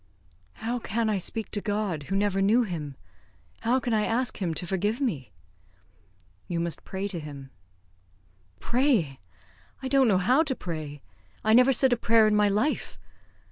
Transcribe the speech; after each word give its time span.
"How 0.53 0.79
can 0.79 1.11
I 1.11 1.19
speak 1.19 1.51
to 1.51 1.61
God, 1.61 2.05
who 2.09 2.15
never 2.15 2.41
knew 2.41 2.63
Him? 2.63 2.95
How 3.59 3.79
can 3.79 3.93
I 3.93 4.03
ask 4.03 4.37
Him 4.41 4.55
to 4.55 4.65
forgive 4.65 4.99
me?" 4.99 5.31
"You 6.47 6.59
must 6.59 6.83
pray 6.83 7.07
to 7.07 7.19
him." 7.19 7.51
"Pray! 8.59 9.19
I 9.83 9.87
don't 9.87 10.07
know 10.07 10.17
how 10.17 10.41
to 10.41 10.55
pray. 10.55 11.03
I 11.43 11.53
never 11.53 11.71
said 11.71 11.93
a 11.93 11.97
prayer 11.97 12.25
in 12.25 12.35
my 12.35 12.49
life. 12.49 12.97